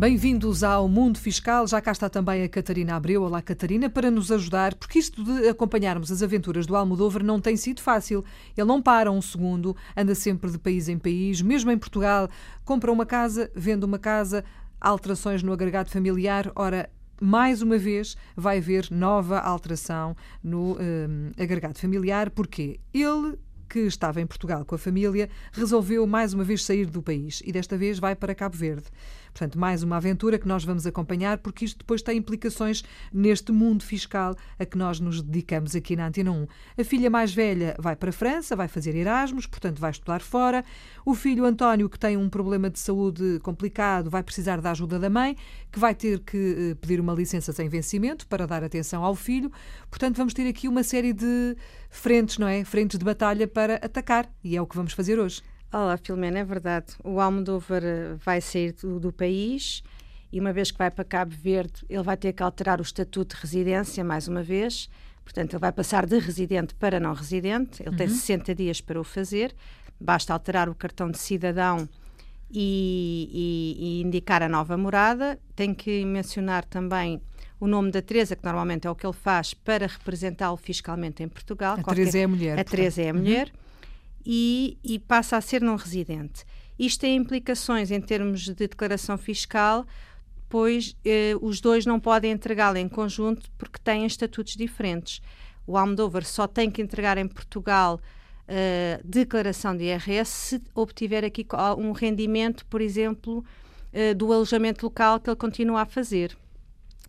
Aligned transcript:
Bem-vindos 0.00 0.64
ao 0.64 0.88
Mundo 0.88 1.18
Fiscal. 1.18 1.66
Já 1.66 1.78
cá 1.78 1.92
está 1.92 2.08
também 2.08 2.42
a 2.42 2.48
Catarina 2.48 2.96
Abreu. 2.96 3.22
Olá, 3.22 3.42
Catarina, 3.42 3.90
para 3.90 4.10
nos 4.10 4.32
ajudar, 4.32 4.74
porque 4.74 4.98
isto 4.98 5.22
de 5.22 5.46
acompanharmos 5.46 6.10
as 6.10 6.22
aventuras 6.22 6.64
do 6.64 6.74
Almodóvar 6.74 7.22
não 7.22 7.38
tem 7.38 7.54
sido 7.54 7.82
fácil. 7.82 8.24
Ele 8.56 8.66
não 8.66 8.80
para 8.80 9.10
um 9.10 9.20
segundo, 9.20 9.76
anda 9.94 10.14
sempre 10.14 10.50
de 10.50 10.56
país 10.56 10.88
em 10.88 10.98
país, 10.98 11.42
mesmo 11.42 11.70
em 11.70 11.76
Portugal. 11.76 12.30
Compra 12.64 12.90
uma 12.90 13.04
casa, 13.04 13.50
vende 13.54 13.84
uma 13.84 13.98
casa, 13.98 14.42
alterações 14.80 15.42
no 15.42 15.52
agregado 15.52 15.90
familiar. 15.90 16.50
Ora, 16.56 16.88
mais 17.20 17.60
uma 17.60 17.76
vez 17.76 18.16
vai 18.34 18.56
haver 18.56 18.88
nova 18.90 19.38
alteração 19.38 20.16
no 20.42 20.78
um, 20.80 21.30
agregado 21.38 21.78
familiar, 21.78 22.30
porque 22.30 22.80
ele 22.94 23.38
que 23.70 23.78
estava 23.78 24.20
em 24.20 24.26
Portugal 24.26 24.64
com 24.64 24.74
a 24.74 24.78
família, 24.78 25.30
resolveu 25.52 26.04
mais 26.04 26.34
uma 26.34 26.42
vez 26.42 26.64
sair 26.64 26.86
do 26.86 27.00
país 27.00 27.40
e 27.46 27.52
desta 27.52 27.78
vez 27.78 28.00
vai 28.00 28.16
para 28.16 28.34
Cabo 28.34 28.56
Verde. 28.56 28.86
Portanto, 29.32 29.58
mais 29.58 29.84
uma 29.84 29.96
aventura 29.96 30.40
que 30.40 30.48
nós 30.48 30.64
vamos 30.64 30.86
acompanhar, 30.86 31.38
porque 31.38 31.64
isto 31.64 31.78
depois 31.78 32.02
tem 32.02 32.18
implicações 32.18 32.82
neste 33.12 33.52
mundo 33.52 33.84
fiscal 33.84 34.34
a 34.58 34.66
que 34.66 34.76
nós 34.76 34.98
nos 34.98 35.22
dedicamos 35.22 35.76
aqui 35.76 35.94
na 35.94 36.08
Antena 36.08 36.32
1. 36.32 36.46
A 36.78 36.84
filha 36.84 37.08
mais 37.08 37.32
velha 37.32 37.76
vai 37.78 37.94
para 37.94 38.10
a 38.10 38.12
França, 38.12 38.56
vai 38.56 38.66
fazer 38.66 38.96
Erasmus, 38.96 39.46
portanto, 39.46 39.78
vai 39.78 39.92
estudar 39.92 40.20
fora. 40.20 40.64
O 41.06 41.14
filho 41.14 41.44
António, 41.44 41.88
que 41.88 41.98
tem 41.98 42.16
um 42.16 42.28
problema 42.28 42.68
de 42.68 42.80
saúde 42.80 43.38
complicado, 43.40 44.10
vai 44.10 44.22
precisar 44.22 44.60
da 44.60 44.72
ajuda 44.72 44.98
da 44.98 45.08
mãe, 45.08 45.36
que 45.70 45.78
vai 45.78 45.94
ter 45.94 46.18
que 46.20 46.72
eh, 46.72 46.74
pedir 46.74 47.00
uma 47.00 47.14
licença 47.14 47.52
sem 47.52 47.68
vencimento 47.68 48.26
para 48.26 48.46
dar 48.46 48.64
atenção 48.64 49.04
ao 49.04 49.14
filho. 49.14 49.50
Portanto, 49.88 50.16
vamos 50.16 50.34
ter 50.34 50.48
aqui 50.48 50.66
uma 50.66 50.82
série 50.82 51.12
de 51.12 51.56
frentes, 51.88 52.38
não 52.38 52.48
é? 52.48 52.64
Frentes 52.64 52.98
de 52.98 53.04
batalha 53.04 53.46
para 53.46 53.59
atacar, 53.68 54.30
e 54.42 54.56
é 54.56 54.62
o 54.62 54.66
que 54.66 54.76
vamos 54.76 54.92
fazer 54.92 55.18
hoje. 55.18 55.42
Olá, 55.72 55.96
Filomena, 55.96 56.38
é 56.38 56.44
verdade. 56.44 56.94
O 57.04 57.20
Almodóvar 57.20 57.82
eh, 57.84 58.14
vai 58.24 58.40
sair 58.40 58.72
do, 58.72 58.98
do, 58.98 59.12
país 59.12 59.84
e, 60.32 60.40
uma 60.40 60.52
vez 60.52 60.70
que 60.70 60.78
vai 60.78 60.90
para 60.90 61.04
Cabo 61.04 61.32
Verde, 61.32 61.84
ele 61.88 62.02
vai 62.02 62.16
ter 62.16 62.32
que 62.32 62.42
alterar 62.42 62.80
o 62.80 62.82
estatuto 62.82 63.36
de 63.36 63.42
residência 63.42 64.02
mais 64.02 64.26
uma 64.26 64.42
vez. 64.42 64.88
Portanto, 65.22 65.52
ele 65.52 65.60
vai 65.60 65.70
passar 65.70 66.06
de 66.06 66.18
residente 66.18 66.74
para 66.74 66.98
não 66.98 67.12
residente. 67.12 67.82
Ele 67.82 67.90
uhum. 67.90 67.96
tem 67.96 68.08
60 68.08 68.54
dias 68.54 68.80
para 68.80 69.00
o 69.00 69.04
fazer. 69.04 69.54
Basta 70.00 70.32
alterar 70.32 70.68
o 70.68 70.74
cartão 70.74 71.08
de 71.08 71.18
cidadão 71.18 71.88
e, 72.50 73.30
e, 73.32 74.00
e, 74.00 74.02
indicar 74.02 74.42
a 74.42 74.48
nova 74.48 74.76
morada. 74.76 75.38
Tem 75.54 75.72
que 75.72 76.04
mencionar 76.04 76.64
também 76.64 77.22
o 77.60 77.66
nome 77.66 77.90
da 77.90 78.00
Teresa, 78.00 78.34
que 78.34 78.44
normalmente 78.44 78.86
é 78.86 78.90
o 78.90 78.94
que 78.94 79.06
ele 79.06 79.12
faz 79.12 79.54
para 79.54 79.86
representá-lo 79.86 80.56
fiscalmente 80.56 81.22
em 81.22 81.28
Portugal. 81.28 81.76
A 81.78 81.82
Teresa 81.82 82.18
é 82.18 82.24
a 82.24 82.28
mulher. 82.28 82.58
A 82.58 82.64
Teresa 82.64 83.02
é 83.02 83.10
a 83.10 83.14
mulher. 83.14 83.46
Uhum 83.48 83.70
e, 84.24 84.78
e 84.82 84.98
passa 84.98 85.36
a 85.36 85.40
ser 85.40 85.62
não 85.62 85.76
residente. 85.76 86.44
Isto 86.78 87.00
tem 87.00 87.16
implicações 87.16 87.90
em 87.90 88.00
termos 88.00 88.42
de 88.42 88.54
declaração 88.54 89.18
fiscal, 89.18 89.86
pois 90.48 90.96
eh, 91.04 91.34
os 91.40 91.60
dois 91.60 91.86
não 91.86 92.00
podem 92.00 92.32
entregá-la 92.32 92.80
em 92.80 92.88
conjunto 92.88 93.50
porque 93.58 93.78
têm 93.82 94.06
estatutos 94.06 94.56
diferentes. 94.56 95.20
O 95.66 95.76
Almodóvar 95.76 96.24
só 96.24 96.46
tem 96.46 96.70
que 96.70 96.82
entregar 96.82 97.18
em 97.18 97.28
Portugal 97.28 98.00
uh, 98.48 99.00
declaração 99.04 99.76
de 99.76 99.84
IRS 99.84 100.30
se 100.30 100.62
obtiver 100.74 101.24
aqui 101.24 101.46
um 101.78 101.92
rendimento, 101.92 102.66
por 102.66 102.80
exemplo, 102.80 103.44
uh, 103.92 104.14
do 104.16 104.32
alojamento 104.32 104.84
local 104.84 105.20
que 105.20 105.30
ele 105.30 105.36
continua 105.36 105.82
a 105.82 105.86
fazer, 105.86 106.36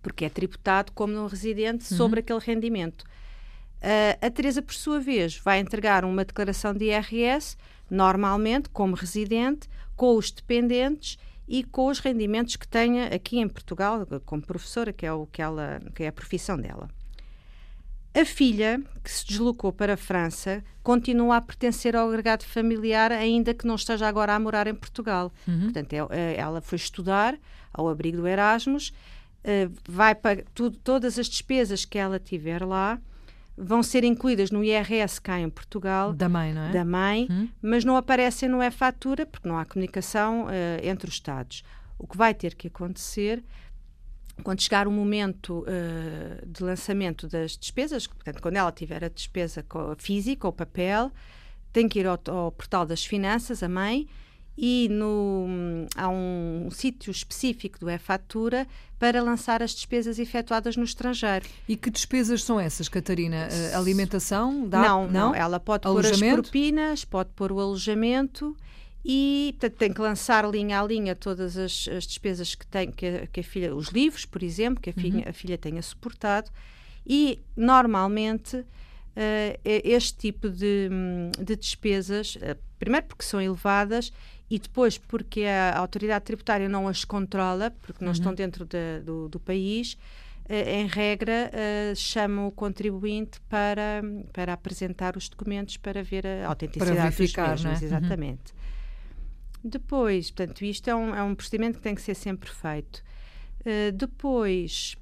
porque 0.00 0.24
é 0.24 0.28
tributado 0.28 0.92
como 0.92 1.12
não 1.12 1.26
residente 1.26 1.84
sobre 1.84 2.20
uhum. 2.20 2.24
aquele 2.24 2.38
rendimento. 2.40 3.02
Uh, 3.02 4.26
a 4.26 4.30
Teresa, 4.30 4.62
por 4.62 4.74
sua 4.74 5.00
vez, 5.00 5.36
vai 5.36 5.58
entregar 5.58 6.04
uma 6.04 6.24
declaração 6.24 6.72
de 6.72 6.84
IRS, 6.84 7.56
normalmente 7.90 8.68
como 8.68 8.94
residente, 8.94 9.68
com 9.96 10.16
os 10.16 10.30
dependentes 10.30 11.18
e 11.48 11.64
com 11.64 11.88
os 11.88 11.98
rendimentos 11.98 12.56
que 12.56 12.66
tenha 12.66 13.06
aqui 13.06 13.38
em 13.38 13.48
Portugal, 13.48 14.06
como 14.24 14.40
professora, 14.40 14.92
que 14.92 15.04
é, 15.04 15.12
o 15.12 15.26
que, 15.26 15.42
ela, 15.42 15.80
que 15.94 16.04
é 16.04 16.08
a 16.08 16.12
profissão 16.12 16.56
dela. 16.56 16.88
A 18.14 18.24
filha, 18.26 18.80
que 19.02 19.10
se 19.10 19.26
deslocou 19.26 19.72
para 19.72 19.94
a 19.94 19.96
França, 19.96 20.62
continua 20.82 21.36
a 21.38 21.40
pertencer 21.40 21.96
ao 21.96 22.08
agregado 22.08 22.44
familiar, 22.44 23.10
ainda 23.10 23.54
que 23.54 23.66
não 23.66 23.74
esteja 23.74 24.06
agora 24.06 24.34
a 24.34 24.38
morar 24.38 24.66
em 24.66 24.74
Portugal. 24.74 25.32
Uhum. 25.48 25.62
Portanto, 25.62 25.92
é, 25.94 26.06
é, 26.10 26.36
ela 26.36 26.60
foi 26.60 26.76
estudar 26.76 27.38
ao 27.72 27.88
abrigo 27.88 28.18
do 28.18 28.28
Erasmus, 28.28 28.92
eh, 29.44 29.68
vai 29.88 30.14
para 30.14 30.44
tudo, 30.54 30.76
todas 30.78 31.18
as 31.18 31.28
despesas 31.28 31.84
que 31.84 31.98
ela 31.98 32.18
tiver 32.18 32.64
lá, 32.64 33.00
vão 33.56 33.82
ser 33.82 34.04
incluídas 34.04 34.50
no 34.50 34.64
IRS 34.64 35.20
cá 35.20 35.38
em 35.38 35.50
Portugal. 35.50 36.12
Da 36.12 36.28
mãe, 36.28 36.52
não 36.52 36.62
é? 36.62 36.72
Da 36.72 36.84
mãe, 36.84 37.28
hum. 37.30 37.48
mas 37.60 37.84
não 37.84 37.96
aparecem 37.96 38.48
no 38.48 38.62
E-Fatura 38.62 39.26
porque 39.26 39.48
não 39.48 39.58
há 39.58 39.64
comunicação 39.64 40.46
uh, 40.46 40.48
entre 40.82 41.08
os 41.08 41.14
Estados. 41.14 41.62
O 41.98 42.06
que 42.06 42.16
vai 42.16 42.34
ter 42.34 42.54
que 42.54 42.68
acontecer 42.68 43.42
quando 44.42 44.60
chegar 44.60 44.88
o 44.88 44.90
momento 44.90 45.60
uh, 45.60 46.46
de 46.46 46.62
lançamento 46.62 47.28
das 47.28 47.56
despesas, 47.56 48.06
portanto, 48.06 48.40
quando 48.40 48.56
ela 48.56 48.72
tiver 48.72 49.04
a 49.04 49.08
despesa 49.08 49.64
física 49.98 50.46
ou 50.46 50.52
papel, 50.52 51.12
tem 51.72 51.88
que 51.88 52.00
ir 52.00 52.06
ao, 52.06 52.18
ao 52.28 52.50
portal 52.50 52.86
das 52.86 53.04
finanças, 53.04 53.62
a 53.62 53.68
mãe, 53.68 54.08
e 54.56 54.88
no, 54.90 55.46
há 55.96 56.08
um, 56.08 56.66
um 56.66 56.70
sítio 56.70 57.10
específico 57.10 57.78
do 57.78 57.88
E-Fatura 57.88 58.66
para 58.98 59.22
lançar 59.22 59.62
as 59.62 59.74
despesas 59.74 60.18
efetuadas 60.18 60.76
no 60.76 60.84
estrangeiro. 60.84 61.46
E 61.68 61.76
que 61.76 61.90
despesas 61.90 62.44
são 62.44 62.60
essas, 62.60 62.88
Catarina? 62.88 63.48
Uh, 63.48 63.76
alimentação? 63.76 64.68
Dá? 64.68 64.82
Não, 64.82 65.04
não, 65.06 65.10
não, 65.10 65.34
ela 65.34 65.58
pode 65.58 65.82
pôr 65.82 66.06
as 66.06 66.20
propinas, 66.20 67.04
pode 67.04 67.30
pôr 67.30 67.50
o 67.50 67.58
alojamento 67.58 68.56
e 69.04 69.56
portanto, 69.58 69.78
tem 69.78 69.92
que 69.92 70.00
lançar 70.00 70.48
linha 70.48 70.80
a 70.80 70.84
linha 70.84 71.16
todas 71.16 71.56
as, 71.56 71.88
as 71.88 72.06
despesas 72.06 72.54
que 72.54 72.66
tem, 72.66 72.90
que 72.92 73.06
a, 73.06 73.26
que 73.26 73.40
a, 73.40 73.44
filha, 73.44 73.74
os 73.74 73.88
livros, 73.88 74.24
por 74.24 74.42
exemplo, 74.42 74.80
que 74.80 74.90
a 74.90 74.92
filha, 74.92 75.24
uhum. 75.24 75.30
a 75.30 75.32
filha 75.32 75.58
tenha 75.58 75.82
suportado 75.82 76.50
e 77.06 77.40
normalmente 77.56 78.64
Uh, 79.14 79.60
este 79.64 80.16
tipo 80.16 80.48
de, 80.48 80.88
de 81.38 81.54
despesas, 81.54 82.36
uh, 82.36 82.56
primeiro 82.82 83.06
porque 83.06 83.22
são 83.22 83.40
elevadas 83.40 84.12
e 84.50 84.58
depois 84.58 84.98
porque 84.98 85.44
a 85.44 85.78
autoridade 85.78 86.24
tributária 86.24 86.68
não 86.68 86.88
as 86.88 87.04
controla, 87.04 87.70
porque 87.80 88.04
não 88.04 88.08
uhum. 88.08 88.12
estão 88.12 88.34
dentro 88.34 88.64
de, 88.64 88.98
do, 89.04 89.28
do, 89.28 89.38
país, 89.38 89.96
uh, 90.50 90.52
em 90.52 90.88
regra 90.88 91.48
uh, 91.54 91.94
chama 91.94 92.44
o 92.44 92.50
contribuinte 92.50 93.40
para, 93.42 94.02
para 94.32 94.52
apresentar 94.52 95.16
os 95.16 95.28
documentos 95.28 95.76
para 95.76 96.02
ver 96.02 96.26
a 96.26 96.48
autenticidade 96.48 97.16
dos 97.16 97.36
mesmos. 97.36 97.82
É? 97.82 97.84
Exatamente. 97.84 98.52
Uhum. 98.52 99.70
Depois, 99.70 100.32
portanto, 100.32 100.64
isto 100.64 100.90
é 100.90 100.94
um, 100.96 101.14
é 101.14 101.22
um 101.22 101.36
procedimento 101.36 101.78
que 101.78 101.84
tem 101.84 101.94
que 101.94 102.02
ser 102.02 102.16
sempre 102.16 102.50
feito. 102.50 102.96
Uh, 103.60 103.92
depois, 103.92 104.96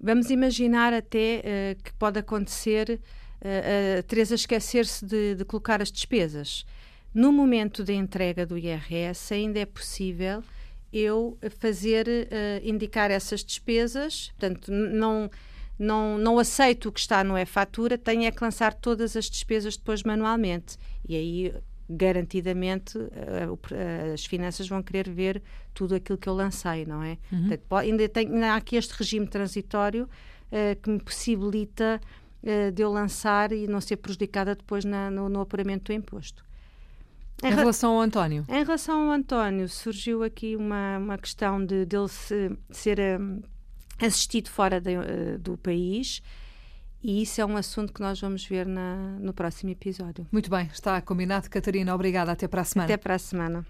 vamos 0.00 0.30
imaginar 0.30 0.94
até 0.94 1.76
que 1.84 1.92
pode 1.92 2.18
acontecer 2.18 2.98
a 3.40 4.02
Teresa 4.02 4.34
esquecer-se 4.34 5.04
de, 5.04 5.34
de 5.34 5.44
colocar 5.44 5.82
as 5.82 5.92
despesas 5.92 6.64
no 7.16 7.32
momento 7.32 7.82
da 7.82 7.94
entrega 7.94 8.44
do 8.44 8.58
IRS, 8.58 9.32
ainda 9.32 9.58
é 9.58 9.64
possível 9.64 10.44
eu 10.92 11.38
fazer, 11.58 12.06
uh, 12.06 12.60
indicar 12.62 13.10
essas 13.10 13.42
despesas, 13.42 14.28
portanto, 14.38 14.70
não, 14.70 15.30
não, 15.78 16.18
não 16.18 16.38
aceito 16.38 16.90
o 16.90 16.92
que 16.92 17.00
está 17.00 17.24
no 17.24 17.38
e-fatura, 17.38 17.96
tenho 17.96 18.24
é 18.24 18.30
que 18.30 18.44
lançar 18.44 18.74
todas 18.74 19.16
as 19.16 19.30
despesas 19.30 19.78
depois 19.78 20.02
manualmente. 20.02 20.76
E 21.08 21.16
aí, 21.16 21.54
garantidamente, 21.88 22.98
uh, 22.98 23.54
uh, 23.54 24.12
as 24.12 24.26
finanças 24.26 24.68
vão 24.68 24.82
querer 24.82 25.08
ver 25.08 25.42
tudo 25.72 25.94
aquilo 25.94 26.18
que 26.18 26.28
eu 26.28 26.34
lancei, 26.34 26.84
não 26.84 27.02
é? 27.02 27.16
Uhum. 27.32 27.48
Portanto, 27.48 27.76
ainda, 27.76 28.08
tenho, 28.10 28.34
ainda 28.34 28.52
há 28.52 28.56
aqui 28.56 28.76
este 28.76 28.92
regime 28.92 29.26
transitório 29.26 30.06
que 30.80 30.88
me 30.88 31.00
possibilita 31.00 32.00
de 32.72 32.82
eu 32.82 32.92
lançar 32.92 33.52
e 33.52 33.66
não 33.66 33.80
ser 33.80 33.96
prejudicada 33.96 34.54
depois 34.54 34.84
na, 34.84 35.10
no, 35.10 35.28
no 35.28 35.40
apuramento 35.40 35.84
do 35.84 35.92
imposto. 35.92 36.44
Em, 37.42 37.52
relação 37.52 37.94
ao 37.94 38.00
António? 38.00 38.44
Em 38.48 38.64
relação 38.64 39.06
ao 39.06 39.10
António, 39.12 39.68
surgiu 39.68 40.22
aqui 40.22 40.56
uma, 40.56 40.98
uma 40.98 41.18
questão 41.18 41.64
de 41.64 41.84
dele 41.84 42.08
se, 42.08 42.50
ser 42.70 42.98
um, 43.20 43.42
assistido 44.00 44.48
fora 44.48 44.80
de, 44.80 44.96
uh, 44.96 45.38
do 45.38 45.58
país. 45.58 46.22
E 47.02 47.22
isso 47.22 47.40
é 47.40 47.46
um 47.46 47.56
assunto 47.56 47.92
que 47.92 48.00
nós 48.00 48.20
vamos 48.20 48.44
ver 48.44 48.66
na, 48.66 48.96
no 49.20 49.32
próximo 49.32 49.70
episódio. 49.70 50.26
Muito 50.32 50.50
bem, 50.50 50.68
está 50.72 51.00
combinado. 51.00 51.48
Catarina, 51.50 51.94
obrigada. 51.94 52.32
Até 52.32 52.48
para 52.48 52.62
a 52.62 52.64
semana. 52.64 52.86
Até 52.86 52.96
para 52.96 53.14
a 53.14 53.18
semana. 53.18 53.66